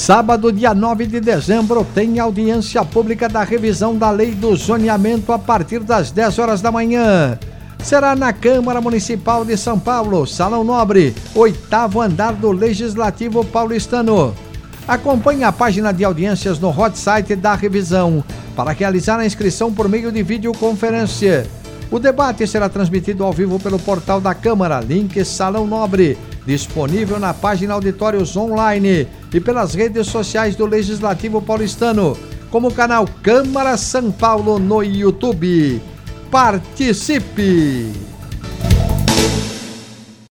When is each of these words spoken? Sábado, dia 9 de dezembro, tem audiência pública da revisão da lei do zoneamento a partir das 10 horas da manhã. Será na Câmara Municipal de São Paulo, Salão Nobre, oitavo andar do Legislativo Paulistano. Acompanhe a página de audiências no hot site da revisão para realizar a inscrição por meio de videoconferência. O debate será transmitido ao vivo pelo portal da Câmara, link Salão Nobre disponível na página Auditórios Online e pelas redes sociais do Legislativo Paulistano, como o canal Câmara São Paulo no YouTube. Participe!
Sábado, 0.00 0.50
dia 0.50 0.72
9 0.72 1.04
de 1.04 1.20
dezembro, 1.20 1.86
tem 1.94 2.18
audiência 2.18 2.82
pública 2.82 3.28
da 3.28 3.44
revisão 3.44 3.94
da 3.94 4.10
lei 4.10 4.30
do 4.30 4.56
zoneamento 4.56 5.30
a 5.30 5.38
partir 5.38 5.80
das 5.80 6.10
10 6.10 6.38
horas 6.38 6.62
da 6.62 6.72
manhã. 6.72 7.38
Será 7.82 8.16
na 8.16 8.32
Câmara 8.32 8.80
Municipal 8.80 9.44
de 9.44 9.58
São 9.58 9.78
Paulo, 9.78 10.26
Salão 10.26 10.64
Nobre, 10.64 11.14
oitavo 11.34 12.00
andar 12.00 12.32
do 12.32 12.50
Legislativo 12.50 13.44
Paulistano. 13.44 14.34
Acompanhe 14.88 15.44
a 15.44 15.52
página 15.52 15.92
de 15.92 16.02
audiências 16.02 16.58
no 16.58 16.70
hot 16.70 16.98
site 16.98 17.36
da 17.36 17.54
revisão 17.54 18.24
para 18.56 18.72
realizar 18.72 19.20
a 19.20 19.26
inscrição 19.26 19.70
por 19.70 19.86
meio 19.86 20.10
de 20.10 20.22
videoconferência. 20.22 21.46
O 21.90 21.98
debate 21.98 22.46
será 22.46 22.70
transmitido 22.70 23.22
ao 23.22 23.34
vivo 23.34 23.60
pelo 23.60 23.78
portal 23.78 24.18
da 24.18 24.34
Câmara, 24.34 24.80
link 24.80 25.22
Salão 25.26 25.66
Nobre 25.66 26.16
disponível 26.46 27.18
na 27.18 27.34
página 27.34 27.74
Auditórios 27.74 28.36
Online 28.36 29.06
e 29.32 29.40
pelas 29.40 29.74
redes 29.74 30.06
sociais 30.08 30.56
do 30.56 30.66
Legislativo 30.66 31.40
Paulistano, 31.40 32.16
como 32.50 32.68
o 32.68 32.74
canal 32.74 33.06
Câmara 33.22 33.76
São 33.76 34.10
Paulo 34.10 34.58
no 34.58 34.82
YouTube. 34.82 35.80
Participe! 36.30 38.09